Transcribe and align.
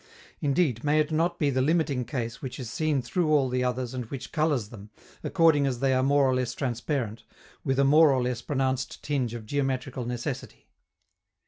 Indeed, 0.39 0.83
may 0.83 0.99
it 0.99 1.11
not 1.11 1.37
be 1.37 1.51
the 1.51 1.61
limiting 1.61 2.05
case 2.05 2.41
which 2.41 2.59
is 2.59 2.71
seen 2.71 3.03
through 3.03 3.29
all 3.31 3.49
the 3.49 3.63
others 3.63 3.93
and 3.93 4.05
which 4.05 4.31
colors 4.31 4.69
them, 4.69 4.89
accordingly 5.23 5.69
as 5.69 5.79
they 5.79 5.93
are 5.93 6.01
more 6.01 6.25
or 6.25 6.33
less 6.33 6.55
transparent, 6.55 7.23
with 7.63 7.77
a 7.77 7.83
more 7.83 8.11
or 8.11 8.23
less 8.23 8.41
pronounced 8.41 9.03
tinge 9.03 9.35
of 9.35 9.45
geometrical 9.45 10.05
necessity? 10.05 10.65